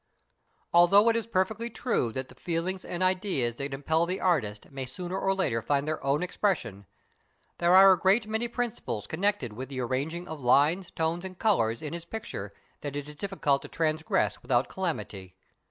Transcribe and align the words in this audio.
Although 0.73 1.09
it 1.09 1.15
is 1.15 1.27
perfectly 1.27 1.69
true 1.69 2.11
that 2.13 2.27
the 2.27 2.33
feelings 2.33 2.83
and 2.83 3.03
ideas 3.03 3.57
that 3.57 3.71
impel 3.71 4.07
the 4.07 4.19
artist 4.19 4.71
may 4.71 4.83
sooner 4.87 5.15
or 5.15 5.35
later 5.35 5.61
find 5.61 5.87
their 5.87 6.03
own 6.03 6.23
expression, 6.23 6.87
there 7.59 7.75
are 7.75 7.91
a 7.91 7.99
great 7.99 8.25
many 8.25 8.47
principles 8.47 9.05
connected 9.05 9.53
with 9.53 9.69
the 9.69 9.79
arranging 9.79 10.27
of 10.27 10.39
lines, 10.39 10.89
tones, 10.89 11.23
and 11.23 11.37
colours 11.37 11.83
in 11.83 11.93
his 11.93 12.05
picture 12.05 12.51
that 12.79 12.95
it 12.95 13.07
is 13.07 13.13
difficult 13.15 13.61
to 13.61 13.67
transgress 13.67 14.41
without 14.41 14.69
calamity. 14.69 15.35